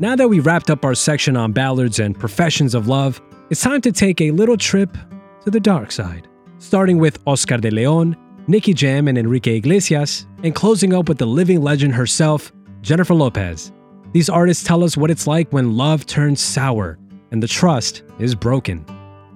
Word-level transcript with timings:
Now 0.00 0.16
that 0.16 0.28
we 0.28 0.40
wrapped 0.40 0.70
up 0.70 0.82
our 0.82 0.94
section 0.94 1.36
on 1.36 1.52
ballads 1.52 1.98
and 1.98 2.18
professions 2.18 2.74
of 2.74 2.88
love, 2.88 3.20
it's 3.50 3.60
time 3.60 3.82
to 3.82 3.92
take 3.92 4.22
a 4.22 4.30
little 4.30 4.56
trip 4.56 4.96
to 5.44 5.50
the 5.50 5.60
dark 5.60 5.92
side. 5.92 6.26
Starting 6.56 6.96
with 6.96 7.18
Oscar 7.26 7.58
de 7.58 7.70
Leon, 7.70 8.16
Nicky 8.46 8.72
Jam, 8.72 9.08
and 9.08 9.18
Enrique 9.18 9.58
Iglesias, 9.58 10.26
and 10.42 10.54
closing 10.54 10.94
up 10.94 11.06
with 11.06 11.18
the 11.18 11.26
living 11.26 11.60
legend 11.60 11.94
herself, 11.94 12.50
Jennifer 12.80 13.12
Lopez. 13.12 13.72
These 14.12 14.30
artists 14.30 14.64
tell 14.64 14.82
us 14.82 14.96
what 14.96 15.10
it's 15.10 15.26
like 15.26 15.52
when 15.52 15.76
love 15.76 16.06
turns 16.06 16.40
sour 16.40 16.98
and 17.30 17.42
the 17.42 17.46
trust 17.46 18.02
is 18.18 18.34
broken. 18.34 18.86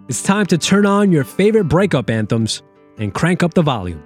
It's 0.09 0.23
time 0.23 0.47
to 0.47 0.57
turn 0.57 0.87
on 0.87 1.13
your 1.13 1.25
favorite 1.25 1.65
breakup 1.65 2.09
anthems 2.09 2.63
and 2.97 3.13
crank 3.13 3.43
up 3.43 3.53
the 3.53 3.61
volume. 3.61 4.03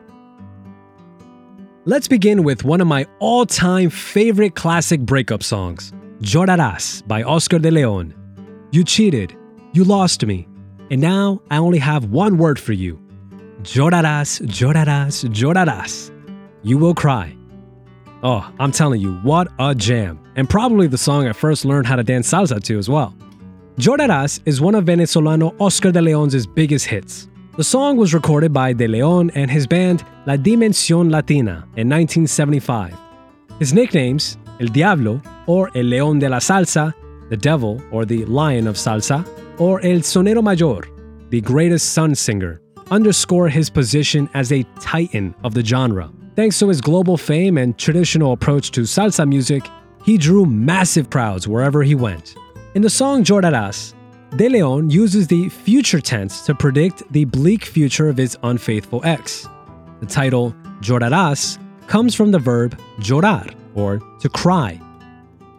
Let's 1.85 2.09
begin 2.09 2.43
with 2.43 2.65
one 2.65 2.81
of 2.81 2.89
my 2.89 3.07
all 3.21 3.47
time 3.47 3.91
favorite 3.91 4.57
classic 4.57 5.01
breakup 5.01 5.45
songs, 5.45 5.93
Llorarás 6.21 7.07
by 7.07 7.23
Oscar 7.23 7.61
de 7.61 7.71
Leon. 7.71 8.13
You 8.73 8.83
cheated, 8.83 9.37
you 9.73 9.85
lost 9.85 10.27
me, 10.27 10.49
and 10.91 11.01
now 11.01 11.41
I 11.49 11.59
only 11.59 11.79
have 11.79 12.07
one 12.07 12.39
word 12.39 12.59
for 12.59 12.73
you. 12.73 12.99
Llorarás, 13.63 14.41
llorarás, 14.43 15.25
llorarás. 15.29 16.11
You 16.65 16.77
will 16.77 16.95
cry. 16.95 17.37
Oh, 18.25 18.51
I'm 18.59 18.73
telling 18.73 19.01
you, 19.01 19.15
what 19.19 19.47
a 19.61 19.77
jam. 19.77 20.19
And 20.35 20.51
probably 20.51 20.89
the 20.89 20.99
song 20.99 21.29
I 21.29 21.33
first 21.33 21.65
learned 21.65 21.87
how 21.87 21.95
to 21.95 22.03
dance 22.03 22.29
salsa 22.29 22.61
to 22.65 22.79
as 22.79 22.89
well. 22.89 23.15
Llorarás 23.77 24.41
is 24.45 24.61
one 24.61 24.75
of 24.75 24.87
Venezolano 24.87 25.55
Oscar 25.61 25.93
de 25.93 26.03
Leon's 26.03 26.49
biggest 26.49 26.87
hits. 26.87 27.29
The 27.57 27.63
song 27.63 27.97
was 27.97 28.13
recorded 28.13 28.53
by 28.53 28.73
De 28.73 28.89
Leon 28.89 29.31
and 29.37 29.49
his 29.49 29.69
band 29.69 30.05
La 30.27 30.35
Dimensión 30.37 31.13
Latina 31.13 31.65
in 31.77 31.89
1975. 31.89 32.97
His 33.61 33.73
nicknames, 33.73 34.37
El 34.61 34.67
Diablo, 34.69 35.23
or 35.49 35.69
El 35.75 35.87
León 35.87 36.21
de 36.21 36.29
la 36.29 36.39
Salsa, 36.39 36.95
the 37.31 37.37
Devil, 37.37 37.83
or 37.91 38.05
the 38.05 38.25
Lion 38.27 38.69
of 38.69 38.77
Salsa, 38.77 39.27
or 39.59 39.81
El 39.81 40.01
Sonero 40.01 40.43
Mayor, 40.43 40.83
the 41.31 41.41
greatest 41.41 41.93
son 41.95 42.15
singer, 42.15 42.61
underscore 42.91 43.49
his 43.49 43.69
position 43.69 44.31
as 44.35 44.53
a 44.53 44.63
titan 44.81 45.35
of 45.43 45.55
the 45.55 45.65
genre. 45.65 46.11
Thanks 46.37 46.59
to 46.61 46.69
his 46.69 46.81
global 46.81 47.17
fame 47.17 47.59
and 47.59 47.77
traditional 47.77 48.33
approach 48.33 48.71
to 48.73 48.83
salsa 48.83 49.27
music, 49.27 49.65
he 50.05 50.17
drew 50.17 50.47
massive 50.47 51.11
crowds 51.11 51.49
wherever 51.49 51.83
he 51.83 51.97
went. 51.97 52.37
In 52.75 52.83
the 52.83 52.91
song 52.91 53.25
Llorarás, 53.25 53.95
De 54.37 54.49
Leon 54.49 54.91
uses 54.91 55.27
the 55.27 55.49
future 55.49 56.01
tense 56.01 56.43
to 56.47 56.55
predict 56.55 57.03
the 57.13 57.25
bleak 57.25 57.65
future 57.65 58.09
of 58.09 58.17
his 58.17 58.37
unfaithful 58.43 59.01
ex. 59.05 59.49
The 60.01 60.07
title 60.07 60.55
Llorarás 60.81 61.59
comes 61.89 62.15
from 62.15 62.31
the 62.31 62.39
verb 62.39 62.79
llorar, 63.01 63.53
or 63.75 63.99
to 64.21 64.29
cry. 64.29 64.81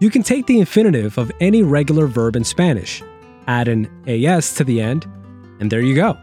You 0.01 0.09
can 0.09 0.23
take 0.23 0.45
the 0.45 0.61
infinitive 0.61 1.17
of 1.17 1.29
any 1.41 1.61
regular 1.61 2.07
verb 2.07 2.37
in 2.37 2.43
Spanish, 2.45 3.03
add 3.47 3.67
an 3.67 3.89
as 4.07 4.53
to 4.55 4.63
the 4.63 4.79
end, 4.79 5.05
and 5.59 5.69
there 5.69 5.81
you 5.81 5.93
go. 5.93 6.17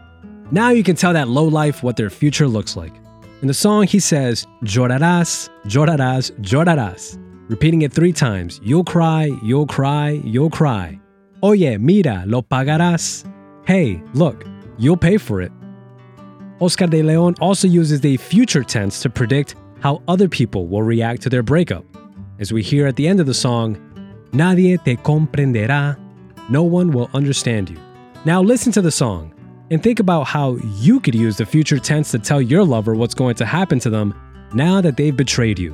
Now 0.49 0.69
you 0.69 0.83
can 0.83 0.95
tell 0.95 1.13
that 1.13 1.27
lowlife 1.27 1.83
what 1.83 1.95
their 1.95 2.09
future 2.09 2.47
looks 2.47 2.75
like. 2.75 2.93
In 3.43 3.47
the 3.47 3.53
song, 3.53 3.85
he 3.85 3.99
says, 3.99 4.47
Llorarás, 4.63 5.49
llorarás, 5.65 6.31
llorarás, 6.41 7.19
repeating 7.49 7.83
it 7.83 7.93
three 7.93 8.11
times. 8.11 8.59
You'll 8.63 8.83
cry, 8.83 9.29
you'll 9.43 9.67
cry, 9.67 10.21
you'll 10.23 10.49
cry. 10.49 10.99
Oye, 11.43 11.77
mira, 11.77 12.23
lo 12.25 12.41
pagarás. 12.41 13.31
Hey, 13.67 14.01
look, 14.15 14.43
you'll 14.79 14.97
pay 14.97 15.17
for 15.17 15.39
it. 15.39 15.51
Oscar 16.59 16.87
de 16.87 17.03
Leon 17.03 17.35
also 17.39 17.67
uses 17.67 18.01
the 18.01 18.17
future 18.17 18.63
tense 18.63 19.01
to 19.03 19.09
predict 19.11 19.53
how 19.81 20.01
other 20.07 20.27
people 20.27 20.65
will 20.65 20.81
react 20.81 21.21
to 21.21 21.29
their 21.29 21.43
breakup. 21.43 21.85
As 22.39 22.53
we 22.53 22.61
hear 22.61 22.85
at 22.85 22.95
the 22.95 23.07
end 23.07 23.19
of 23.19 23.25
the 23.25 23.33
song, 23.33 23.77
Nadie 24.31 24.77
te 24.83 24.95
comprenderá. 24.97 25.97
No 26.49 26.61
one 26.61 26.91
will 26.91 27.09
understand 27.15 27.69
you. 27.69 27.77
Now 28.25 28.43
listen 28.43 28.71
to 28.73 28.81
the 28.81 28.91
song 28.91 29.33
and 29.71 29.81
think 29.81 29.99
about 29.99 30.25
how 30.25 30.57
you 30.75 30.99
could 30.99 31.15
use 31.15 31.37
the 31.37 31.45
future 31.45 31.79
tense 31.79 32.11
to 32.11 32.19
tell 32.19 32.39
your 32.39 32.63
lover 32.63 32.93
what's 32.93 33.15
going 33.15 33.35
to 33.35 33.45
happen 33.45 33.79
to 33.79 33.89
them 33.89 34.13
now 34.53 34.81
that 34.81 34.97
they've 34.97 35.17
betrayed 35.17 35.57
you. 35.57 35.71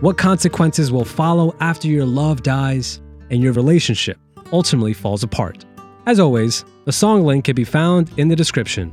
What 0.00 0.18
consequences 0.18 0.92
will 0.92 1.06
follow 1.06 1.56
after 1.60 1.88
your 1.88 2.04
love 2.04 2.42
dies 2.42 3.00
and 3.30 3.42
your 3.42 3.54
relationship 3.54 4.18
ultimately 4.52 4.92
falls 4.92 5.22
apart? 5.22 5.64
As 6.06 6.20
always, 6.20 6.64
the 6.84 6.92
song 6.92 7.24
link 7.24 7.46
can 7.46 7.54
be 7.54 7.64
found 7.64 8.10
in 8.18 8.28
the 8.28 8.36
description. 8.36 8.92